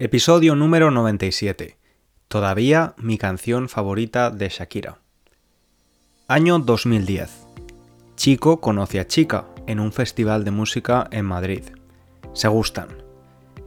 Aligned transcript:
Episodio 0.00 0.56
número 0.56 0.90
97. 0.90 1.78
Todavía 2.26 2.94
mi 2.96 3.16
canción 3.16 3.68
favorita 3.68 4.30
de 4.30 4.48
Shakira. 4.48 4.98
Año 6.26 6.58
2010. 6.58 7.30
Chico 8.16 8.60
conoce 8.60 8.98
a 8.98 9.06
chica 9.06 9.44
en 9.68 9.78
un 9.78 9.92
festival 9.92 10.42
de 10.42 10.50
música 10.50 11.06
en 11.12 11.24
Madrid. 11.24 11.62
Se 12.32 12.48
gustan. 12.48 12.88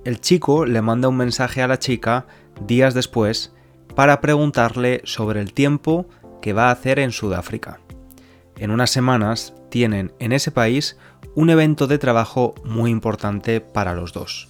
El 0.03 0.19
chico 0.19 0.65
le 0.65 0.81
manda 0.81 1.07
un 1.07 1.15
mensaje 1.15 1.61
a 1.61 1.67
la 1.69 1.79
chica 1.79 2.25
días 2.59 2.93
después 2.93 3.53
para 3.95 4.19
preguntarle 4.19 4.99
sobre 5.05 5.39
el 5.39 5.53
tiempo 5.53 6.09
que 6.41 6.51
va 6.51 6.67
a 6.67 6.71
hacer 6.71 6.99
en 6.99 7.13
Sudáfrica. 7.13 7.79
En 8.57 8.71
unas 8.71 8.89
semanas 8.89 9.53
tienen 9.69 10.11
en 10.19 10.33
ese 10.33 10.51
país 10.51 10.97
un 11.35 11.49
evento 11.49 11.87
de 11.87 11.99
trabajo 11.99 12.53
muy 12.65 12.91
importante 12.91 13.61
para 13.61 13.95
los 13.95 14.11
dos. 14.11 14.49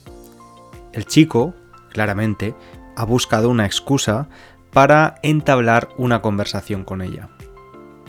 El 0.92 1.06
chico, 1.06 1.54
claramente, 1.98 2.54
ha 2.96 3.06
buscado 3.06 3.50
una 3.50 3.66
excusa 3.66 4.30
para 4.72 5.16
entablar 5.24 5.90
una 5.98 6.22
conversación 6.22 6.84
con 6.84 7.02
ella. 7.02 7.30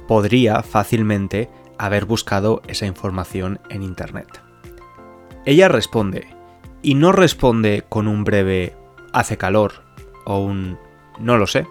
Podría 0.06 0.62
fácilmente 0.62 1.48
haber 1.78 2.04
buscado 2.04 2.60
esa 2.68 2.84
información 2.84 3.60
en 3.70 3.82
Internet. 3.82 4.42
Ella 5.46 5.68
responde, 5.68 6.28
y 6.82 6.96
no 6.96 7.12
responde 7.12 7.82
con 7.88 8.08
un 8.08 8.24
breve 8.24 8.76
hace 9.14 9.38
calor 9.38 9.84
o 10.26 10.40
un 10.40 10.76
no 11.18 11.38
lo 11.38 11.46
sé. 11.46 11.66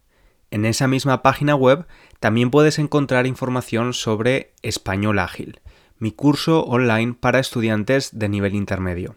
En 0.51 0.65
esa 0.65 0.89
misma 0.89 1.23
página 1.23 1.55
web 1.55 1.87
también 2.19 2.51
puedes 2.51 2.79
encontrar 2.79 3.27
información 3.27 3.95
sobre 3.95 4.53
Español 4.63 5.21
Ágil, 5.21 5.61
mi 5.99 6.11
curso 6.11 6.63
online 6.65 7.15
para 7.15 7.39
estudiantes 7.39 8.19
de 8.19 8.29
nivel 8.29 8.57
intermedio. 8.57 9.17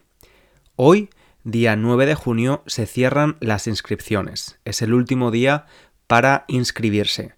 Hoy, 0.76 1.10
día 1.42 1.74
9 1.74 2.06
de 2.06 2.14
junio, 2.14 2.62
se 2.66 2.86
cierran 2.86 3.36
las 3.40 3.66
inscripciones. 3.66 4.60
Es 4.64 4.80
el 4.80 4.94
último 4.94 5.32
día 5.32 5.66
para 6.06 6.44
inscribirse. 6.46 7.34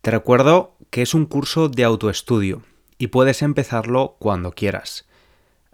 Te 0.00 0.10
recuerdo 0.10 0.76
que 0.90 1.02
es 1.02 1.14
un 1.14 1.26
curso 1.26 1.68
de 1.68 1.84
autoestudio 1.84 2.62
y 2.98 3.08
puedes 3.08 3.42
empezarlo 3.42 4.16
cuando 4.18 4.52
quieras. 4.52 5.05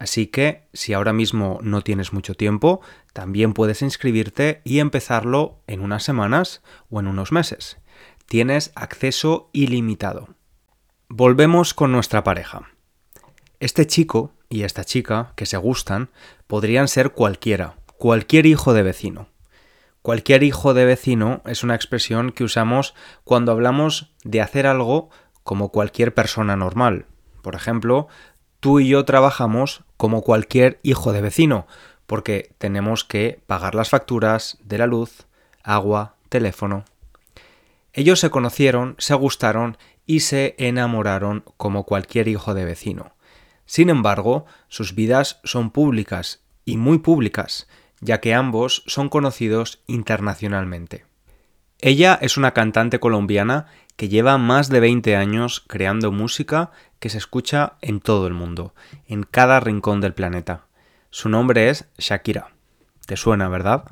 Así 0.03 0.27
que 0.27 0.67
si 0.73 0.91
ahora 0.91 1.13
mismo 1.13 1.59
no 1.61 1.81
tienes 1.81 2.11
mucho 2.11 2.35
tiempo, 2.35 2.81
también 3.13 3.53
puedes 3.53 3.81
inscribirte 3.81 4.59
y 4.65 4.79
empezarlo 4.79 5.61
en 5.65 5.79
unas 5.79 6.03
semanas 6.03 6.61
o 6.89 6.99
en 6.99 7.07
unos 7.07 7.31
meses. 7.31 7.77
Tienes 8.25 8.73
acceso 8.75 9.49
ilimitado. 9.53 10.35
Volvemos 11.07 11.73
con 11.73 11.93
nuestra 11.93 12.21
pareja. 12.21 12.69
Este 13.61 13.87
chico 13.87 14.33
y 14.49 14.63
esta 14.63 14.83
chica 14.83 15.31
que 15.37 15.45
se 15.45 15.55
gustan 15.55 16.09
podrían 16.47 16.89
ser 16.89 17.11
cualquiera, 17.11 17.77
cualquier 17.97 18.45
hijo 18.45 18.73
de 18.73 18.83
vecino. 18.83 19.29
Cualquier 20.01 20.43
hijo 20.43 20.73
de 20.73 20.83
vecino 20.83 21.41
es 21.45 21.63
una 21.63 21.75
expresión 21.75 22.33
que 22.33 22.43
usamos 22.43 22.93
cuando 23.23 23.53
hablamos 23.53 24.13
de 24.25 24.41
hacer 24.41 24.67
algo 24.67 25.11
como 25.43 25.69
cualquier 25.69 26.13
persona 26.13 26.57
normal. 26.57 27.05
Por 27.41 27.55
ejemplo, 27.55 28.07
tú 28.63 28.79
y 28.79 28.87
yo 28.87 29.03
trabajamos 29.03 29.83
como 29.97 30.21
cualquier 30.21 30.79
hijo 30.83 31.11
de 31.11 31.19
vecino, 31.19 31.67
porque 32.07 32.55
tenemos 32.59 33.03
que 33.03 33.41
pagar 33.45 33.75
las 33.75 33.89
facturas 33.89 34.57
de 34.63 34.77
la 34.77 34.87
luz, 34.87 35.27
agua, 35.63 36.15
teléfono. 36.29 36.85
Ellos 37.91 38.21
se 38.21 38.29
conocieron, 38.29 38.95
se 38.99 39.15
gustaron 39.15 39.77
y 40.05 40.21
se 40.21 40.55
enamoraron 40.57 41.43
como 41.57 41.83
cualquier 41.83 42.29
hijo 42.29 42.53
de 42.53 42.63
vecino. 42.63 43.11
Sin 43.65 43.89
embargo, 43.89 44.45
sus 44.69 44.95
vidas 44.95 45.41
son 45.43 45.69
públicas 45.69 46.41
y 46.63 46.77
muy 46.77 46.99
públicas, 46.99 47.67
ya 47.99 48.21
que 48.21 48.33
ambos 48.33 48.83
son 48.87 49.09
conocidos 49.09 49.83
internacionalmente. 49.87 51.03
Ella 51.85 52.17
es 52.21 52.37
una 52.37 52.51
cantante 52.51 53.01
colombiana 53.01 53.65
que 53.97 54.07
lleva 54.07 54.37
más 54.37 54.69
de 54.69 54.79
20 54.79 55.17
años 55.17 55.61
creando 55.67 56.13
música 56.13 56.71
que 57.01 57.09
se 57.09 57.17
escucha 57.17 57.73
en 57.81 57.99
todo 57.99 58.25
el 58.25 58.33
mundo, 58.33 58.73
en 59.05 59.23
cada 59.23 59.59
rincón 59.59 59.99
del 59.99 60.13
planeta. 60.13 60.67
Su 61.09 61.27
nombre 61.27 61.69
es 61.69 61.89
Shakira. 61.97 62.53
¿Te 63.05 63.17
suena, 63.17 63.49
verdad? 63.49 63.83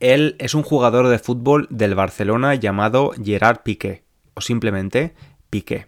Él 0.00 0.34
es 0.40 0.54
un 0.54 0.64
jugador 0.64 1.06
de 1.06 1.20
fútbol 1.20 1.68
del 1.70 1.94
Barcelona 1.94 2.56
llamado 2.56 3.12
Gerard 3.22 3.60
Piqué, 3.62 4.02
o 4.34 4.40
simplemente 4.40 5.14
Piqué. 5.50 5.86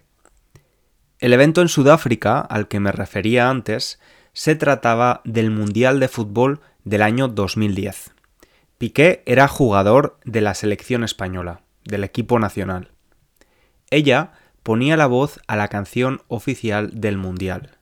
El 1.19 1.33
evento 1.33 1.61
en 1.61 1.67
Sudáfrica 1.67 2.39
al 2.39 2.69
que 2.69 2.79
me 2.79 2.93
refería 2.93 3.49
antes 3.49 3.99
se 4.31 4.55
trataba 4.55 5.19
del 5.25 5.51
Mundial 5.51 5.99
de 5.99 6.07
Fútbol 6.07 6.61
del 6.85 7.01
año 7.01 7.27
2010. 7.27 8.13
Piqué 8.81 9.21
era 9.27 9.47
jugador 9.47 10.17
de 10.25 10.41
la 10.41 10.55
selección 10.55 11.03
española, 11.03 11.61
del 11.85 12.03
equipo 12.03 12.39
nacional. 12.39 12.89
Ella 13.91 14.31
ponía 14.63 14.97
la 14.97 15.05
voz 15.05 15.39
a 15.45 15.55
la 15.55 15.67
canción 15.67 16.23
oficial 16.29 16.89
del 16.99 17.19
Mundial. 17.19 17.77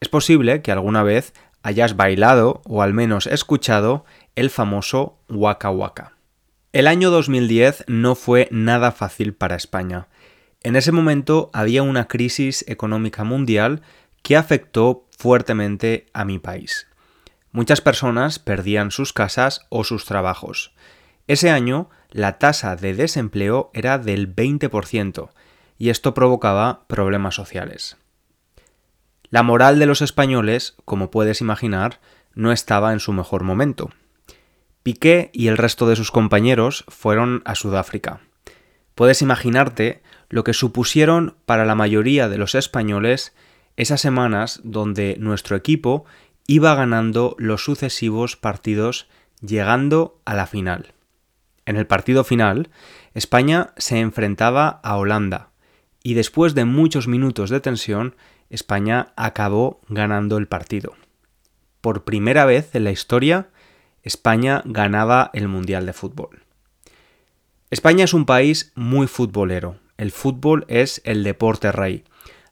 Es 0.00 0.08
posible 0.08 0.60
que 0.60 0.72
alguna 0.72 1.04
vez 1.04 1.34
hayas 1.62 1.94
bailado 1.94 2.62
o 2.64 2.82
al 2.82 2.94
menos 2.94 3.28
escuchado 3.28 4.04
el 4.34 4.50
famoso 4.50 5.20
Waka 5.28 5.70
Waka. 5.70 6.16
El 6.72 6.88
año 6.88 7.12
2010 7.12 7.84
no 7.86 8.16
fue 8.16 8.48
nada 8.50 8.90
fácil 8.90 9.34
para 9.34 9.54
España. 9.54 10.08
En 10.64 10.74
ese 10.74 10.90
momento 10.90 11.48
había 11.52 11.84
una 11.84 12.08
crisis 12.08 12.64
económica 12.66 13.22
mundial 13.22 13.82
que 14.24 14.36
afectó 14.36 15.06
fuertemente 15.16 16.06
a 16.12 16.24
mi 16.24 16.40
país. 16.40 16.88
Muchas 17.52 17.80
personas 17.80 18.38
perdían 18.38 18.90
sus 18.90 19.12
casas 19.12 19.66
o 19.68 19.84
sus 19.84 20.04
trabajos. 20.04 20.72
Ese 21.26 21.50
año 21.50 21.90
la 22.10 22.38
tasa 22.38 22.76
de 22.76 22.94
desempleo 22.94 23.70
era 23.74 23.98
del 23.98 24.34
20% 24.34 25.30
y 25.78 25.90
esto 25.90 26.14
provocaba 26.14 26.86
problemas 26.86 27.34
sociales. 27.34 27.96
La 29.30 29.42
moral 29.42 29.78
de 29.78 29.86
los 29.86 30.00
españoles, 30.00 30.74
como 30.84 31.10
puedes 31.10 31.40
imaginar, 31.40 32.00
no 32.34 32.50
estaba 32.50 32.92
en 32.92 33.00
su 33.00 33.12
mejor 33.12 33.44
momento. 33.44 33.90
Piqué 34.82 35.30
y 35.34 35.48
el 35.48 35.58
resto 35.58 35.86
de 35.86 35.96
sus 35.96 36.10
compañeros 36.10 36.84
fueron 36.88 37.42
a 37.44 37.54
Sudáfrica. 37.54 38.20
Puedes 38.94 39.20
imaginarte 39.20 40.02
lo 40.30 40.44
que 40.44 40.54
supusieron 40.54 41.36
para 41.44 41.64
la 41.64 41.74
mayoría 41.74 42.28
de 42.28 42.38
los 42.38 42.54
españoles 42.54 43.34
esas 43.76 44.00
semanas 44.00 44.60
donde 44.64 45.16
nuestro 45.20 45.56
equipo 45.56 46.04
iba 46.48 46.74
ganando 46.74 47.36
los 47.38 47.62
sucesivos 47.62 48.36
partidos 48.36 49.06
llegando 49.42 50.20
a 50.24 50.34
la 50.34 50.46
final. 50.46 50.94
En 51.66 51.76
el 51.76 51.86
partido 51.86 52.24
final, 52.24 52.70
España 53.12 53.74
se 53.76 54.00
enfrentaba 54.00 54.80
a 54.82 54.96
Holanda 54.96 55.50
y 56.02 56.14
después 56.14 56.54
de 56.54 56.64
muchos 56.64 57.06
minutos 57.06 57.50
de 57.50 57.60
tensión, 57.60 58.16
España 58.48 59.12
acabó 59.14 59.82
ganando 59.88 60.38
el 60.38 60.48
partido. 60.48 60.94
Por 61.82 62.04
primera 62.04 62.46
vez 62.46 62.74
en 62.74 62.84
la 62.84 62.92
historia, 62.92 63.50
España 64.02 64.62
ganaba 64.64 65.30
el 65.34 65.48
Mundial 65.48 65.84
de 65.84 65.92
Fútbol. 65.92 66.44
España 67.70 68.04
es 68.04 68.14
un 68.14 68.24
país 68.24 68.72
muy 68.74 69.06
futbolero. 69.06 69.76
El 69.98 70.12
fútbol 70.12 70.64
es 70.68 71.02
el 71.04 71.24
deporte 71.24 71.72
rey. 71.72 72.04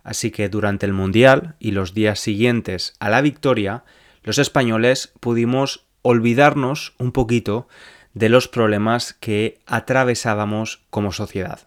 Así 0.07 0.31
que 0.31 0.49
durante 0.49 0.87
el 0.87 0.93
Mundial 0.93 1.57
y 1.59 1.73
los 1.73 1.93
días 1.93 2.21
siguientes 2.21 2.95
a 3.01 3.11
la 3.11 3.23
victoria, 3.23 3.83
los 4.23 4.39
españoles 4.39 5.13
pudimos 5.19 5.89
olvidarnos 6.03 6.95
un 6.99 7.11
poquito 7.11 7.67
de 8.15 8.29
los 8.29 8.47
problemas 8.47 9.15
que 9.15 9.59
atravesábamos 9.67 10.87
como 10.91 11.11
sociedad. 11.11 11.67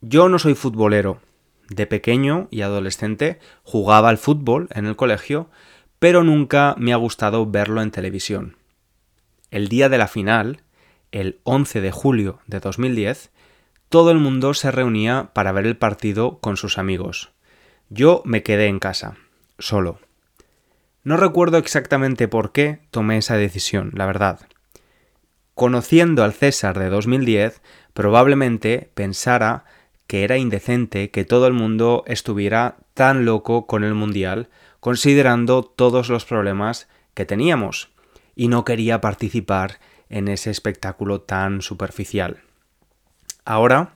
Yo 0.00 0.28
no 0.28 0.40
soy 0.40 0.56
futbolero. 0.56 1.20
De 1.68 1.86
pequeño 1.86 2.48
y 2.50 2.62
adolescente 2.62 3.38
jugaba 3.62 4.08
al 4.08 4.18
fútbol 4.18 4.68
en 4.72 4.86
el 4.86 4.96
colegio, 4.96 5.50
pero 6.00 6.24
nunca 6.24 6.74
me 6.76 6.92
ha 6.92 6.96
gustado 6.96 7.46
verlo 7.46 7.82
en 7.82 7.92
televisión. 7.92 8.56
El 9.52 9.68
día 9.68 9.88
de 9.88 9.98
la 9.98 10.08
final, 10.08 10.62
el 11.12 11.38
11 11.44 11.80
de 11.80 11.92
julio 11.92 12.40
de 12.48 12.58
2010, 12.58 13.30
todo 13.88 14.10
el 14.10 14.18
mundo 14.18 14.54
se 14.54 14.70
reunía 14.70 15.30
para 15.34 15.52
ver 15.52 15.66
el 15.66 15.76
partido 15.76 16.38
con 16.38 16.56
sus 16.56 16.78
amigos. 16.78 17.30
Yo 17.90 18.22
me 18.24 18.42
quedé 18.42 18.66
en 18.66 18.78
casa, 18.78 19.16
solo. 19.58 20.00
No 21.02 21.16
recuerdo 21.16 21.58
exactamente 21.58 22.28
por 22.28 22.52
qué 22.52 22.80
tomé 22.90 23.18
esa 23.18 23.36
decisión, 23.36 23.92
la 23.94 24.06
verdad. 24.06 24.40
Conociendo 25.54 26.24
al 26.24 26.32
César 26.32 26.78
de 26.78 26.88
2010, 26.88 27.60
probablemente 27.92 28.90
pensara 28.94 29.64
que 30.06 30.24
era 30.24 30.38
indecente 30.38 31.10
que 31.10 31.24
todo 31.24 31.46
el 31.46 31.52
mundo 31.52 32.04
estuviera 32.06 32.76
tan 32.94 33.24
loco 33.24 33.66
con 33.66 33.84
el 33.84 33.94
Mundial, 33.94 34.48
considerando 34.80 35.62
todos 35.62 36.08
los 36.08 36.24
problemas 36.24 36.88
que 37.14 37.24
teníamos, 37.24 37.90
y 38.34 38.48
no 38.48 38.64
quería 38.64 39.00
participar 39.00 39.78
en 40.08 40.28
ese 40.28 40.50
espectáculo 40.50 41.20
tan 41.20 41.62
superficial. 41.62 42.42
Ahora, 43.44 43.94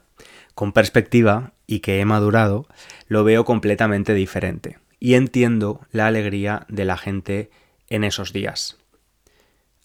con 0.55 0.73
perspectiva 0.73 1.53
y 1.67 1.81
que 1.81 2.01
he 2.01 2.05
madurado, 2.05 2.67
lo 3.07 3.25
veo 3.25 3.45
completamente 3.45 4.15
diferente 4.15 4.79
y 5.01 5.15
entiendo 5.15 5.81
la 5.93 6.07
alegría 6.07 6.67
de 6.69 6.85
la 6.85 6.97
gente 6.97 7.51
en 7.89 8.05
esos 8.05 8.33
días. 8.33 8.79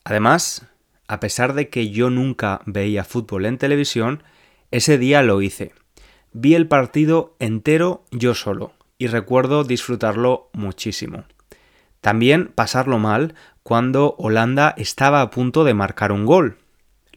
Además, 0.03 0.67
a 1.07 1.19
pesar 1.19 1.53
de 1.53 1.69
que 1.69 1.89
yo 1.89 2.09
nunca 2.09 2.61
veía 2.65 3.03
fútbol 3.03 3.45
en 3.45 3.57
televisión, 3.57 4.23
ese 4.71 4.97
día 4.97 5.21
lo 5.21 5.41
hice. 5.41 5.73
Vi 6.31 6.55
el 6.55 6.67
partido 6.67 7.35
entero 7.39 8.03
yo 8.11 8.33
solo 8.33 8.73
y 8.97 9.07
recuerdo 9.07 9.63
disfrutarlo 9.63 10.49
muchísimo. 10.53 11.25
También 12.01 12.51
pasarlo 12.53 12.97
mal 12.97 13.35
cuando 13.61 14.15
Holanda 14.17 14.73
estaba 14.77 15.21
a 15.21 15.29
punto 15.29 15.63
de 15.63 15.73
marcar 15.73 16.11
un 16.11 16.25
gol, 16.25 16.57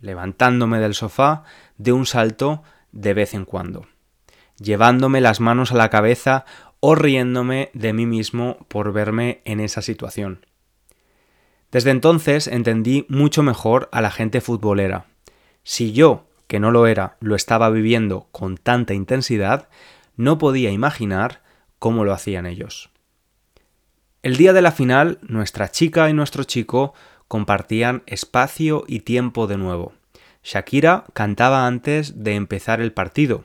levantándome 0.01 0.79
del 0.79 0.95
sofá 0.95 1.45
de 1.79 1.93
un 1.93 2.07
salto 2.07 2.63
de 2.93 3.15
vez 3.15 3.35
en 3.35 3.45
cuando, 3.45 3.87
llevándome 4.59 5.21
las 5.21 5.41
manos 5.41 5.73
a 5.73 5.77
la 5.77 5.91
cabeza 5.91 6.45
o 6.81 6.95
riéndome 6.95 7.71
de 7.75 7.93
mí 7.93 8.07
mismo 8.07 8.59
por 8.69 8.93
verme 8.93 9.41
en 9.45 9.61
esa 9.61 9.83
situación. 9.83 10.47
Desde 11.71 11.91
entonces 11.91 12.47
entendí 12.47 13.07
mucho 13.09 13.43
mejor 13.43 13.89
a 13.93 14.01
la 14.01 14.11
gente 14.11 14.41
futbolera. 14.41 15.07
Si 15.63 15.93
yo, 15.93 16.27
que 16.47 16.61
no 16.61 16.71
lo 16.71 16.87
era, 16.87 17.17
lo 17.21 17.35
estaba 17.35 17.71
viviendo 17.71 18.29
con 18.31 18.57
tanta 18.57 18.95
intensidad, 18.95 19.69
no 20.17 20.39
podía 20.39 20.71
imaginar 20.71 21.43
cómo 21.79 22.05
lo 22.05 22.13
hacían 22.13 22.47
ellos. 22.47 22.91
El 24.23 24.37
día 24.37 24.53
de 24.53 24.63
la 24.63 24.73
final, 24.73 25.19
nuestra 25.23 25.71
chica 25.71 26.09
y 26.09 26.13
nuestro 26.13 26.45
chico 26.45 26.95
compartían 27.29 28.03
espacio 28.07 28.85
y 28.87 29.01
tiempo 29.01 29.47
de 29.47 29.57
nuevo. 29.57 29.93
Shakira 30.47 31.07
cantaba 31.13 31.67
antes 31.67 32.23
de 32.23 32.37
empezar 32.37 32.81
el 32.81 32.93
partido, 32.93 33.45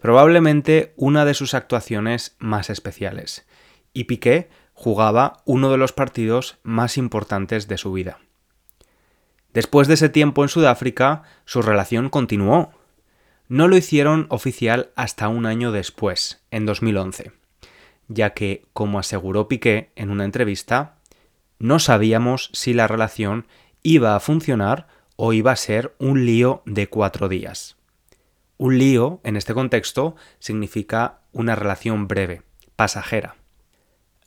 probablemente 0.00 0.94
una 0.94 1.24
de 1.24 1.34
sus 1.34 1.52
actuaciones 1.52 2.36
más 2.38 2.70
especiales, 2.70 3.44
y 3.92 4.04
Piqué 4.04 4.48
jugaba 4.72 5.42
uno 5.46 5.68
de 5.72 5.78
los 5.78 5.92
partidos 5.92 6.58
más 6.62 6.96
importantes 6.96 7.66
de 7.66 7.76
su 7.76 7.92
vida. 7.92 8.20
Después 9.52 9.88
de 9.88 9.94
ese 9.94 10.10
tiempo 10.10 10.44
en 10.44 10.48
Sudáfrica, 10.48 11.24
su 11.44 11.60
relación 11.60 12.08
continuó. 12.08 12.70
No 13.48 13.66
lo 13.66 13.76
hicieron 13.76 14.26
oficial 14.28 14.92
hasta 14.94 15.26
un 15.26 15.44
año 15.44 15.72
después, 15.72 16.44
en 16.52 16.66
2011, 16.66 17.32
ya 18.06 18.30
que, 18.30 18.64
como 18.72 19.00
aseguró 19.00 19.48
Piqué 19.48 19.90
en 19.96 20.10
una 20.10 20.24
entrevista, 20.24 20.98
no 21.58 21.80
sabíamos 21.80 22.50
si 22.52 22.74
la 22.74 22.86
relación 22.86 23.48
iba 23.82 24.14
a 24.14 24.20
funcionar 24.20 24.97
o 25.20 25.32
iba 25.32 25.50
a 25.50 25.56
ser 25.56 25.96
un 25.98 26.24
lío 26.24 26.62
de 26.64 26.88
cuatro 26.88 27.28
días. 27.28 27.76
Un 28.56 28.78
lío, 28.78 29.20
en 29.24 29.36
este 29.36 29.52
contexto, 29.52 30.14
significa 30.38 31.18
una 31.32 31.56
relación 31.56 32.06
breve, 32.06 32.42
pasajera. 32.76 33.34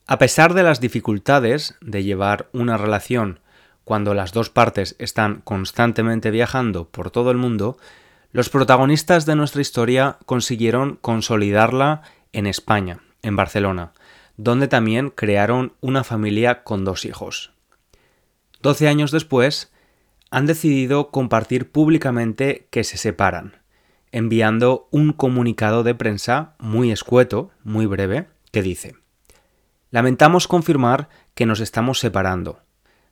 A 0.06 0.18
pesar 0.18 0.52
de 0.52 0.62
las 0.62 0.80
dificultades 0.80 1.76
de 1.80 2.04
llevar 2.04 2.50
una 2.52 2.76
relación 2.76 3.40
cuando 3.84 4.12
las 4.12 4.32
dos 4.32 4.50
partes 4.50 4.94
están 4.98 5.40
constantemente 5.40 6.30
viajando 6.30 6.88
por 6.90 7.10
todo 7.10 7.30
el 7.30 7.38
mundo, 7.38 7.78
los 8.30 8.50
protagonistas 8.50 9.24
de 9.24 9.34
nuestra 9.34 9.62
historia 9.62 10.18
consiguieron 10.26 10.98
consolidarla 11.00 12.02
en 12.34 12.46
España, 12.46 13.00
en 13.22 13.34
Barcelona, 13.34 13.92
donde 14.36 14.68
también 14.68 15.08
crearon 15.08 15.72
una 15.80 16.04
familia 16.04 16.64
con 16.64 16.84
dos 16.84 17.06
hijos. 17.06 17.52
Doce 18.60 18.88
años 18.88 19.10
después, 19.10 19.71
han 20.32 20.46
decidido 20.46 21.10
compartir 21.10 21.70
públicamente 21.70 22.66
que 22.70 22.84
se 22.84 22.96
separan, 22.96 23.60
enviando 24.12 24.88
un 24.90 25.12
comunicado 25.12 25.82
de 25.82 25.94
prensa 25.94 26.56
muy 26.58 26.90
escueto, 26.90 27.50
muy 27.62 27.86
breve, 27.86 28.28
que 28.50 28.62
dice 28.62 28.96
Lamentamos 29.90 30.48
confirmar 30.48 31.10
que 31.34 31.44
nos 31.44 31.60
estamos 31.60 32.00
separando. 32.00 32.62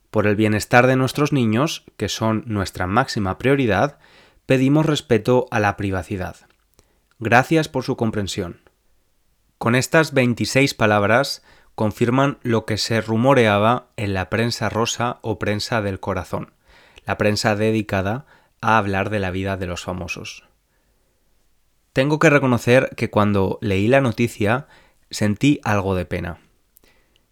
Por 0.09 0.25
el 0.25 0.35
bienestar 0.35 0.87
de 0.87 0.95
nuestros 0.95 1.31
niños, 1.31 1.85
que 1.95 2.09
son 2.09 2.43
nuestra 2.47 2.87
máxima 2.87 3.37
prioridad, 3.37 3.99
pedimos 4.47 4.87
respeto 4.87 5.45
a 5.51 5.59
la 5.59 5.77
privacidad. 5.77 6.37
Gracias 7.19 7.69
por 7.69 7.83
su 7.83 7.95
comprensión. 7.95 8.61
Con 9.59 9.75
estas 9.75 10.11
26 10.13 10.73
palabras 10.73 11.43
confirman 11.75 12.39
lo 12.41 12.65
que 12.65 12.79
se 12.79 12.99
rumoreaba 12.99 13.89
en 13.95 14.15
la 14.15 14.31
prensa 14.31 14.69
rosa 14.69 15.19
o 15.21 15.37
prensa 15.37 15.83
del 15.83 15.99
corazón, 15.99 16.51
la 17.05 17.17
prensa 17.17 17.55
dedicada 17.55 18.25
a 18.61 18.77
hablar 18.77 19.09
de 19.09 19.19
la 19.19 19.31
vida 19.31 19.57
de 19.57 19.67
los 19.67 19.83
famosos. 19.83 20.45
Tengo 21.93 22.19
que 22.19 22.29
reconocer 22.29 22.91
que 22.95 23.09
cuando 23.09 23.57
leí 23.61 23.87
la 23.87 24.01
noticia 24.01 24.67
sentí 25.09 25.59
algo 25.63 25.95
de 25.95 26.05
pena. 26.05 26.39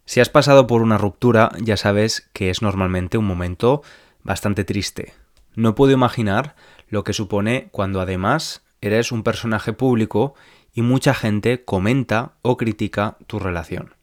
Si 0.05 0.19
has 0.19 0.29
pasado 0.29 0.67
por 0.67 0.81
una 0.81 0.97
ruptura, 0.97 1.51
ya 1.61 1.77
sabes 1.77 2.29
que 2.33 2.49
es 2.49 2.61
normalmente 2.61 3.17
un 3.17 3.25
momento 3.25 3.83
bastante 4.23 4.63
triste. 4.63 5.13
No 5.55 5.75
puedo 5.75 5.93
imaginar 5.93 6.55
lo 6.87 7.03
que 7.03 7.13
supone 7.13 7.69
cuando 7.71 8.01
además 8.01 8.65
eres 8.81 9.11
un 9.11 9.23
personaje 9.23 9.71
público 9.71 10.33
y 10.73 10.81
mucha 10.81 11.13
gente 11.13 11.63
comenta 11.63 12.33
o 12.41 12.57
critica 12.57 13.17
tu 13.27 13.39
relación. 13.39 13.95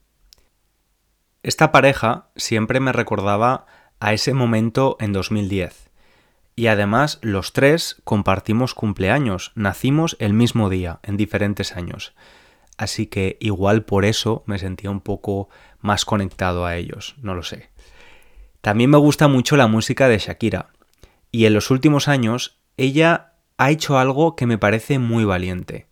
Esta 1.43 1.71
pareja 1.71 2.29
siempre 2.37 2.81
me 2.81 2.93
recordaba 2.93 3.67
a 4.01 4.13
ese 4.13 4.35
momento 4.35 4.97
en 5.01 5.13
2010. 5.13 5.91
Y 6.55 6.69
además 6.69 7.19
los 7.23 7.53
tres 7.53 8.01
compartimos 8.05 8.75
cumpleaños, 8.75 9.53
nacimos 9.55 10.17
el 10.21 10.33
mismo 10.33 10.71
día, 10.71 11.01
en 11.03 11.17
diferentes 11.17 11.77
años 11.77 12.15
así 12.77 13.07
que 13.07 13.37
igual 13.41 13.85
por 13.85 14.05
eso 14.05 14.43
me 14.47 14.59
sentía 14.59 14.91
un 14.91 15.01
poco 15.01 15.49
más 15.81 16.05
conectado 16.05 16.67
a 16.67 16.77
ellos, 16.77 17.15
no 17.23 17.35
lo 17.35 17.43
sé. 17.43 17.71
También 18.61 18.91
me 18.91 18.99
gusta 18.99 19.29
mucho 19.29 19.57
la 19.57 19.67
música 19.67 20.09
de 20.09 20.19
Shakira, 20.19 20.71
y 21.31 21.47
en 21.47 21.55
los 21.55 21.71
últimos 21.71 22.09
años 22.09 22.59
ella 22.77 23.35
ha 23.59 23.71
hecho 23.71 23.99
algo 23.99 24.37
que 24.37 24.47
me 24.47 24.59
parece 24.59 24.99
muy 24.99 25.25
valiente. 25.25 25.87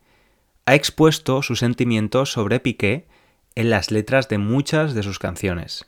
Ha 0.67 0.75
expuesto 0.75 1.43
sus 1.43 1.59
sentimientos 1.61 2.33
sobre 2.33 2.61
Piqué 2.61 3.07
en 3.55 3.71
las 3.71 3.91
letras 3.91 4.29
de 4.29 4.39
muchas 4.39 4.95
de 4.95 5.03
sus 5.03 5.19
canciones. 5.19 5.87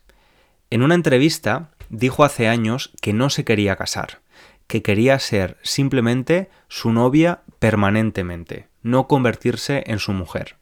En 0.71 0.83
una 0.83 0.95
entrevista 0.95 1.71
dijo 1.89 2.25
hace 2.25 2.49
años 2.49 2.93
que 3.01 3.13
no 3.13 3.31
se 3.31 3.45
quería 3.45 3.77
casar, 3.77 4.21
que 4.67 4.83
quería 4.83 5.19
ser 5.19 5.57
simplemente 5.63 6.51
su 6.69 6.93
novia 6.93 7.43
permanentemente, 7.59 8.69
no 8.83 9.07
convertirse 9.07 9.85
en 9.87 9.99
su 9.99 10.13
mujer 10.13 10.57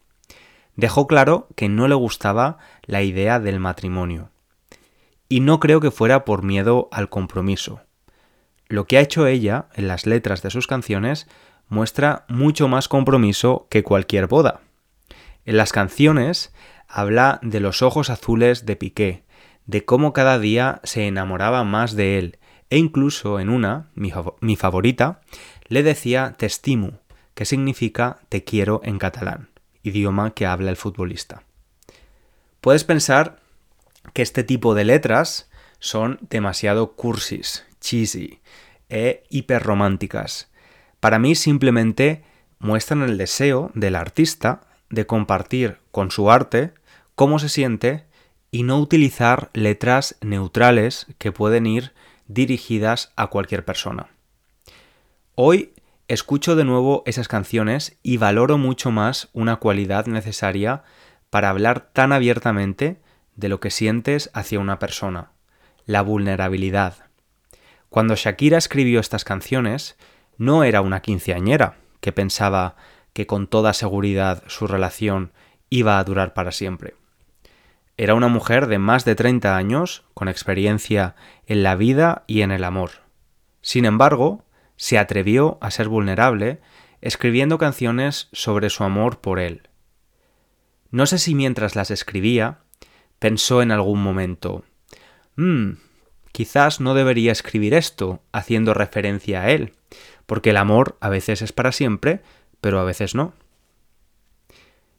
dejó 0.77 1.07
claro 1.07 1.49
que 1.55 1.69
no 1.69 1.89
le 1.89 1.95
gustaba 1.95 2.59
la 2.85 3.03
idea 3.03 3.41
del 3.41 3.61
matrimonio. 3.61 4.31
Y 5.29 5.41
no 5.41 5.61
creo 5.61 5.81
que 5.81 5.91
fuera 5.91 6.25
por 6.25 6.43
miedo 6.43 6.89
al 6.93 7.09
compromiso. 7.09 7.81
Lo 8.69 8.87
que 8.87 8.99
ha 8.99 9.01
hecho 9.01 9.27
ella 9.27 9.67
en 9.75 9.89
las 9.89 10.07
letras 10.07 10.43
de 10.43 10.51
sus 10.51 10.67
canciones 10.67 11.27
muestra 11.69 12.25
mucho 12.29 12.69
más 12.69 12.89
compromiso 12.89 13.67
que 13.71 13.83
cualquier 13.83 14.27
boda. 14.27 14.61
En 15.45 15.57
las 15.57 15.73
canciones 15.73 16.53
habla 16.89 17.39
de 17.43 17.61
los 17.61 17.83
ojos 17.83 18.11
azules 18.11 18.67
de 18.67 18.77
Piqué, 18.77 19.24
de 19.67 19.85
cómo 19.85 20.13
cada 20.13 20.39
día 20.39 20.81
se 20.85 21.07
enamoraba 21.07 21.65
más 21.65 21.95
de 21.95 22.19
él, 22.19 22.39
e 22.71 22.79
incluso 22.79 23.41
en 23.41 23.51
una, 23.51 23.91
mi, 23.95 24.57
favorita, 24.57 25.21
le 25.69 25.83
decía 25.83 26.35
testimu, 26.37 26.93
que 27.35 27.45
significa 27.45 28.19
te 28.29 28.45
quiero 28.45 28.81
en 28.85 28.99
catalán 28.99 29.49
idioma 29.85 30.33
que 30.33 30.47
habla 30.47 30.71
el 30.71 30.77
futbolista. 30.77 31.45
Puedes 32.61 32.83
pensar 32.83 33.41
que 34.13 34.23
este 34.23 34.43
tipo 34.43 34.75
de 34.75 34.85
letras 34.85 35.49
son 35.79 36.19
demasiado 36.31 36.93
cursis, 36.93 37.65
cheesy 37.81 38.41
e 38.89 39.25
hiperrománticas. 39.29 40.51
Para 40.99 41.19
mí 41.19 41.35
simplemente 41.35 42.25
muestran 42.59 43.03
el 43.03 43.19
deseo 43.19 43.71
del 43.75 43.95
artista 43.95 44.63
de 44.89 45.07
compartir 45.07 45.79
con 45.93 46.11
su 46.11 46.31
arte 46.31 46.73
cómo 47.15 47.39
se 47.39 47.49
siente 47.49 48.07
y 48.55 48.63
no 48.63 48.79
utilizar 48.79 49.51
letras 49.53 50.15
neutrales 50.21 51.09
que 51.19 51.33
pueden 51.33 51.67
ir 51.67 51.93
dirigidas 52.29 53.13
a 53.17 53.27
cualquier 53.27 53.65
persona. 53.65 54.11
Hoy 55.35 55.73
escucho 56.07 56.55
de 56.55 56.63
nuevo 56.63 57.03
esas 57.05 57.27
canciones 57.27 57.99
y 58.05 58.17
valoro 58.17 58.57
mucho 58.57 58.93
más 58.93 59.29
una 59.33 59.57
cualidad 59.57 60.07
necesaria 60.07 60.85
para 61.31 61.51
hablar 61.51 61.91
tan 61.93 62.13
abiertamente 62.13 63.01
de 63.35 63.49
lo 63.49 63.59
que 63.59 63.73
sientes 63.73 64.31
hacia 64.35 64.61
una 64.61 64.79
persona, 64.79 65.33
la 65.85 66.03
vulnerabilidad. 66.03 67.07
Cuando 67.89 68.15
Shakira 68.15 68.57
escribió 68.57 69.01
estas 69.01 69.25
canciones, 69.25 69.97
no 70.39 70.63
era 70.63 70.81
una 70.81 71.01
quinceañera 71.03 71.79
que 72.01 72.13
pensaba 72.13 72.77
que 73.15 73.27
con 73.27 73.49
toda 73.49 73.73
seguridad 73.73 74.45
su 74.47 74.69
relación 74.69 75.33
iba 75.71 75.99
a 75.99 76.05
durar 76.05 76.35
para 76.35 76.53
siempre. 76.53 76.95
Era 77.97 78.15
una 78.15 78.29
mujer 78.29 78.67
de 78.67 78.79
más 78.79 79.05
de 79.05 79.15
30 79.15 79.57
años, 79.57 80.05
con 80.15 80.29
experiencia 80.29 81.15
en 81.47 81.63
la 81.63 81.77
vida 81.77 82.25
y 82.27 82.43
en 82.43 82.51
el 82.51 82.65
amor. 82.65 82.91
Sin 83.61 83.85
embargo, 83.85 84.45
se 84.77 84.99
atrevió 84.99 85.59
a 85.61 85.71
ser 85.71 85.89
vulnerable 85.89 86.61
escribiendo 87.01 87.59
canciones 87.59 88.29
sobre 88.33 88.71
su 88.71 88.83
amor 88.83 89.21
por 89.21 89.39
él. 89.39 89.69
No 90.91 91.07
sé 91.07 91.19
si 91.19 91.35
mientras 91.35 91.77
las 91.77 91.91
escribía 91.91 92.61
pensó 93.19 93.63
en 93.63 93.71
algún 93.71 94.03
momento, 94.03 94.65
mmm, 95.37 95.73
quizás 96.33 96.81
no 96.81 96.95
debería 96.95 97.31
escribir 97.31 97.75
esto 97.75 98.23
haciendo 98.33 98.75
referencia 98.75 99.43
a 99.43 99.51
él, 99.51 99.75
porque 100.27 100.51
el 100.51 100.57
amor 100.57 100.97
a 101.01 101.09
veces 101.09 101.43
es 101.43 101.53
para 101.53 101.73
siempre, 101.73 102.23
pero 102.61 102.81
a 102.81 102.85
veces 102.85 103.15
no. 103.15 103.35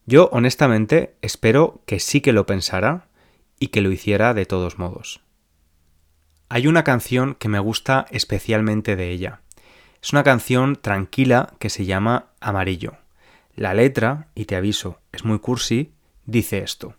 Yo 0.06 0.30
honestamente 0.32 1.16
espero 1.22 1.82
que 1.86 2.00
sí 2.00 2.22
que 2.22 2.34
lo 2.34 2.46
pensara 2.46 3.08
y 3.60 3.68
que 3.68 3.82
lo 3.82 3.92
hiciera 3.92 4.34
de 4.34 4.46
todos 4.46 4.78
modos. 4.78 5.22
Hay 6.48 6.68
una 6.68 6.84
canción 6.84 7.34
que 7.34 7.50
me 7.50 7.60
gusta 7.60 8.06
especialmente 8.12 8.96
de 8.96 9.10
ella. 9.10 9.42
Es 10.04 10.14
una 10.14 10.24
canción 10.24 10.76
tranquila 10.76 11.54
que 11.58 11.72
se 11.72 11.86
llama 11.86 12.28
Amarillo. 12.40 12.98
La 13.56 13.74
letra, 13.74 14.28
y 14.36 14.46
te 14.46 14.56
aviso, 14.56 15.00
es 15.12 15.26
muy 15.26 15.40
cursi, 15.40 15.92
dice 16.26 16.60
esto. 16.60 16.96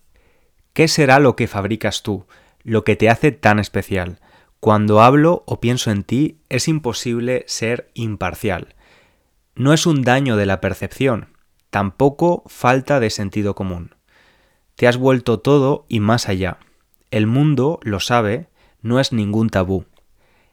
¿Qué 0.73 0.89
será 0.89 1.21
lo 1.21 1.37
que 1.37 1.47
fabricas 1.47 2.03
tú, 2.03 2.27
lo 2.65 2.83
que 2.83 2.97
te 2.97 3.09
hace 3.09 3.31
tan 3.31 3.61
especial? 3.61 4.19
Cuando 4.59 5.01
hablo 5.01 5.45
o 5.47 5.61
pienso 5.61 5.93
en 5.93 6.03
ti 6.03 6.39
es 6.49 6.67
imposible 6.67 7.45
ser 7.47 7.89
imparcial. 7.95 8.75
No 9.55 9.73
es 9.73 9.87
un 9.87 10.03
daño 10.03 10.37
de 10.37 10.47
la 10.47 10.61
percepción, 10.61 11.36
tampoco 11.71 12.43
falta 12.47 13.01
de 13.01 13.11
sentido 13.11 13.55
común. 13.55 13.95
Te 14.77 14.87
has 14.89 14.97
vuelto 14.97 15.41
todo 15.41 15.87
y 15.89 16.01
más 16.01 16.29
allá. 16.29 16.59
El 17.11 17.27
mundo 17.27 17.81
lo 17.83 18.01
sabe, 18.01 18.49
no 18.83 19.01
es 19.01 19.13
ningún 19.13 19.49
tabú. 19.49 19.87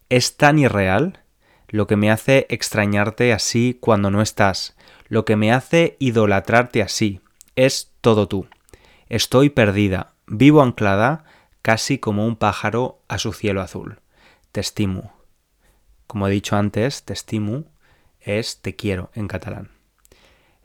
Es 0.10 0.38
tan 0.38 0.60
irreal 0.60 1.24
lo 1.68 1.88
que 1.88 1.96
me 1.96 2.12
hace 2.12 2.46
extrañarte 2.50 3.34
así 3.34 3.78
cuando 3.80 4.12
no 4.12 4.22
estás, 4.22 4.76
lo 5.08 5.26
que 5.26 5.36
me 5.36 5.52
hace 5.52 5.98
idolatrarte 6.00 6.82
así, 6.82 7.20
es 7.56 7.92
todo 8.02 8.28
tú. 8.28 8.48
Estoy 9.10 9.50
perdida, 9.50 10.14
vivo 10.28 10.62
anclada, 10.62 11.26
casi 11.62 11.98
como 11.98 12.26
un 12.26 12.36
pájaro 12.36 13.02
a 13.08 13.18
su 13.18 13.34
cielo 13.34 13.62
azul. 13.62 14.00
Te 14.52 14.62
estimo. 14.62 15.14
Como 16.08 16.28
he 16.28 16.32
dicho 16.32 16.56
antes, 16.56 17.04
te 17.04 17.14
estimo 17.14 17.66
es 18.20 18.62
te 18.62 18.76
quiero 18.76 19.12
en 19.14 19.28
catalán. 19.28 19.70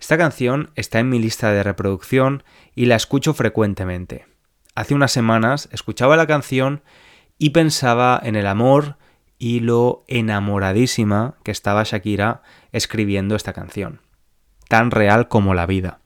Esta 0.00 0.16
canción 0.16 0.70
está 0.74 1.00
en 1.00 1.08
mi 1.08 1.18
lista 1.18 1.50
de 1.52 1.62
reproducción 1.62 2.44
y 2.74 2.86
la 2.86 2.96
escucho 2.96 3.34
frecuentemente. 3.34 4.26
Hace 4.74 4.94
unas 4.94 5.12
semanas 5.12 5.68
escuchaba 5.72 6.16
la 6.16 6.26
canción 6.26 6.82
y 7.36 7.50
pensaba 7.50 8.20
en 8.22 8.36
el 8.36 8.46
amor, 8.46 8.96
y 9.38 9.60
lo 9.60 10.04
enamoradísima 10.08 11.36
que 11.44 11.52
estaba 11.52 11.84
Shakira 11.84 12.42
escribiendo 12.72 13.36
esta 13.36 13.52
canción, 13.52 14.00
tan 14.68 14.90
real 14.90 15.28
como 15.28 15.54
la 15.54 15.64
vida. 15.64 16.00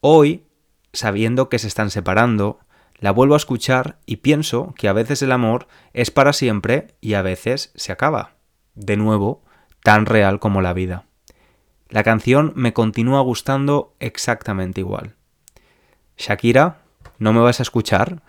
Hoy, 0.00 0.44
sabiendo 0.92 1.48
que 1.48 1.58
se 1.58 1.66
están 1.66 1.90
separando, 1.90 2.60
la 2.98 3.12
vuelvo 3.12 3.34
a 3.34 3.38
escuchar 3.38 3.98
y 4.04 4.16
pienso 4.16 4.74
que 4.76 4.88
a 4.88 4.92
veces 4.92 5.22
el 5.22 5.32
amor 5.32 5.68
es 5.94 6.10
para 6.10 6.32
siempre 6.32 6.88
y 7.00 7.14
a 7.14 7.22
veces 7.22 7.72
se 7.74 7.92
acaba. 7.92 8.34
De 8.74 8.96
nuevo, 8.96 9.42
tan 9.82 10.04
real 10.04 10.38
como 10.38 10.60
la 10.60 10.74
vida. 10.74 11.07
La 11.88 12.02
canción 12.02 12.52
me 12.54 12.72
continúa 12.72 13.20
gustando 13.20 13.94
exactamente 13.98 14.80
igual. 14.80 15.14
Shakira, 16.16 16.82
no 17.18 17.32
me 17.32 17.40
vas 17.40 17.60
a 17.60 17.62
escuchar, 17.62 18.22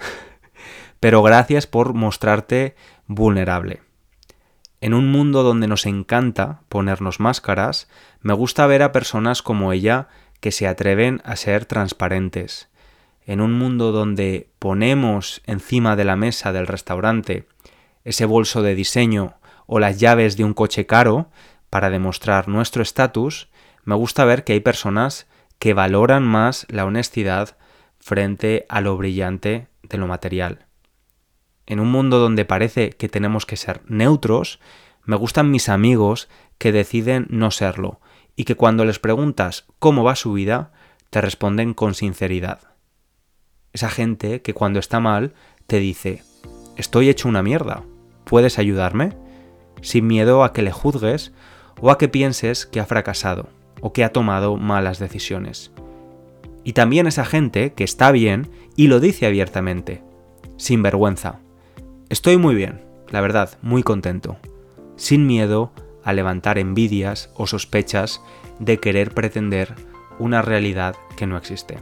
pero 1.00 1.22
gracias 1.22 1.68
por 1.68 1.94
mostrarte 1.94 2.76
vulnerable. 3.08 3.82
En 4.82 4.94
un 4.94 5.12
mundo 5.12 5.44
donde 5.44 5.68
nos 5.68 5.86
encanta 5.86 6.62
ponernos 6.70 7.20
máscaras, 7.20 7.90
me 8.22 8.34
gusta 8.34 8.66
ver 8.66 8.82
a 8.82 8.94
personas 8.94 9.42
como 9.42 9.74
ella 9.74 10.08
que 10.40 10.52
se 10.52 10.68
atreven 10.68 11.22
a 11.26 11.36
ser 11.36 11.66
transparentes. 11.66 12.70
En 13.26 13.42
un 13.42 13.54
mundo 13.54 13.92
donde 13.92 14.50
ponemos 14.58 15.42
encima 15.46 15.98
de 15.98 16.06
la 16.06 16.16
mesa 16.16 16.54
del 16.54 16.66
restaurante 16.66 17.46
ese 18.06 18.26
bolso 18.26 18.62
de 18.62 18.74
diseño 18.74 19.36
o 19.68 19.80
las 19.80 20.00
llaves 20.00 20.38
de 20.38 20.44
un 20.44 20.54
coche 20.54 20.86
caro 20.86 21.30
para 21.70 21.90
demostrar 21.90 22.48
nuestro 22.48 22.82
estatus, 22.82 23.50
me 23.84 23.96
gusta 23.96 24.26
ver 24.26 24.44
que 24.44 24.54
hay 24.54 24.60
personas 24.60 25.28
que 25.60 25.74
valoran 25.74 26.24
más 26.24 26.66
la 26.70 26.86
honestidad 26.86 27.58
frente 28.00 28.66
a 28.70 28.82
lo 28.82 28.98
brillante 28.98 29.68
de 29.84 29.98
lo 29.98 30.08
material 30.08 30.70
en 31.70 31.80
un 31.80 31.90
mundo 31.92 32.18
donde 32.18 32.46
parece 32.46 32.90
que 32.90 33.08
tenemos 33.08 33.46
que 33.46 33.56
ser 33.56 33.82
neutros, 33.88 34.60
me 35.06 35.16
gustan 35.16 35.52
mis 35.52 35.70
amigos 35.70 36.28
que 36.58 36.72
deciden 36.72 37.28
no 37.30 37.52
serlo 37.52 38.02
y 38.36 38.44
que 38.44 38.56
cuando 38.56 38.84
les 38.86 39.00
preguntas 39.00 39.66
cómo 39.78 40.04
va 40.04 40.16
su 40.16 40.34
vida, 40.34 40.72
te 41.12 41.22
responden 41.22 41.76
con 41.76 41.94
sinceridad. 41.94 42.60
Esa 43.72 43.90
gente 43.90 44.42
que 44.42 44.56
cuando 44.56 44.80
está 44.80 45.00
mal 45.00 45.34
te 45.68 45.80
dice, 45.80 46.24
estoy 46.76 47.08
hecho 47.08 47.30
una 47.30 47.44
mierda, 47.44 47.84
¿puedes 48.26 48.58
ayudarme? 48.58 49.16
Sin 49.82 50.08
miedo 50.08 50.44
a 50.44 50.54
que 50.54 50.64
le 50.64 50.72
juzgues 50.72 51.34
o 51.82 51.92
a 51.92 51.98
que 51.98 52.08
pienses 52.08 52.66
que 52.66 52.80
ha 52.80 52.86
fracasado 52.86 53.50
o 53.82 53.94
que 53.94 54.04
ha 54.04 54.12
tomado 54.12 54.58
malas 54.58 55.00
decisiones. 55.00 55.72
Y 56.64 56.74
también 56.74 57.08
esa 57.08 57.26
gente 57.26 57.74
que 57.74 57.84
está 57.84 58.12
bien 58.12 58.50
y 58.76 58.88
lo 58.88 59.00
dice 59.00 59.26
abiertamente, 59.26 60.04
sin 60.58 60.84
vergüenza. 60.84 61.40
Estoy 62.10 62.38
muy 62.38 62.56
bien, 62.56 62.82
la 63.10 63.22
verdad, 63.22 63.58
muy 63.62 63.84
contento, 63.84 64.38
sin 64.96 65.26
miedo 65.26 65.72
a 66.04 66.14
levantar 66.14 66.58
envidias 66.58 67.30
o 67.36 67.48
sospechas 67.48 68.22
de 68.60 68.78
querer 68.78 69.14
pretender 69.14 69.76
una 70.18 70.42
realidad 70.42 70.96
que 71.16 71.28
no 71.28 71.38
existe. 71.38 71.78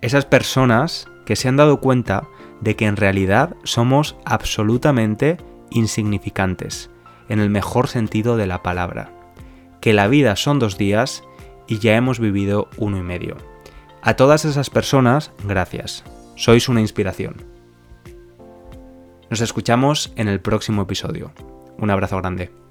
Esas 0.00 0.26
personas 0.26 1.08
que 1.24 1.36
se 1.36 1.48
han 1.48 1.56
dado 1.56 1.80
cuenta 1.80 2.28
de 2.60 2.76
que 2.76 2.86
en 2.86 2.96
realidad 2.96 3.56
somos 3.62 4.16
absolutamente 4.24 5.38
insignificantes, 5.70 6.90
en 7.28 7.40
el 7.40 7.50
mejor 7.50 7.88
sentido 7.88 8.36
de 8.36 8.46
la 8.46 8.62
palabra, 8.62 9.10
que 9.80 9.92
la 9.92 10.08
vida 10.08 10.36
son 10.36 10.58
dos 10.58 10.78
días 10.78 11.24
y 11.66 11.78
ya 11.78 11.96
hemos 11.96 12.18
vivido 12.18 12.68
uno 12.76 12.98
y 12.98 13.02
medio. 13.02 13.36
A 14.02 14.14
todas 14.14 14.44
esas 14.44 14.70
personas, 14.70 15.32
gracias. 15.44 16.04
Sois 16.36 16.68
una 16.68 16.80
inspiración. 16.80 17.36
Nos 19.30 19.40
escuchamos 19.40 20.12
en 20.16 20.28
el 20.28 20.40
próximo 20.40 20.82
episodio. 20.82 21.32
Un 21.78 21.90
abrazo 21.90 22.18
grande. 22.18 22.63